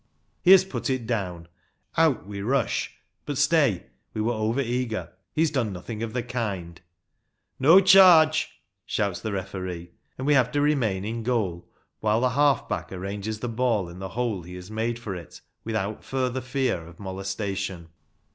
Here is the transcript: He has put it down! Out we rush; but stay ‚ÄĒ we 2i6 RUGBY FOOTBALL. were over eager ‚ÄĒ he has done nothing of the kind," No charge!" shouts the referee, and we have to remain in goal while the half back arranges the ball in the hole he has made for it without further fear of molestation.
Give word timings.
He 0.41 0.49
has 0.49 0.65
put 0.65 0.89
it 0.89 1.05
down! 1.05 1.47
Out 1.95 2.25
we 2.25 2.41
rush; 2.41 2.95
but 3.27 3.37
stay 3.37 3.83
‚ÄĒ 3.83 3.83
we 4.15 4.21
2i6 4.21 4.23
RUGBY 4.23 4.23
FOOTBALL. 4.23 4.25
were 4.25 4.33
over 4.33 4.61
eager 4.61 4.97
‚ÄĒ 4.97 5.15
he 5.35 5.41
has 5.43 5.51
done 5.51 5.71
nothing 5.73 6.01
of 6.01 6.13
the 6.13 6.23
kind," 6.23 6.81
No 7.69 7.79
charge!" 7.81 8.49
shouts 8.87 9.21
the 9.21 9.31
referee, 9.31 9.91
and 10.17 10.25
we 10.25 10.33
have 10.33 10.51
to 10.53 10.61
remain 10.61 11.05
in 11.05 11.21
goal 11.21 11.69
while 11.99 12.19
the 12.19 12.31
half 12.31 12.67
back 12.67 12.91
arranges 12.91 13.41
the 13.41 13.47
ball 13.47 13.87
in 13.89 13.99
the 13.99 14.09
hole 14.17 14.41
he 14.41 14.55
has 14.55 14.71
made 14.71 14.97
for 14.97 15.15
it 15.15 15.39
without 15.63 16.03
further 16.03 16.41
fear 16.41 16.87
of 16.87 16.99
molestation. 16.99 17.89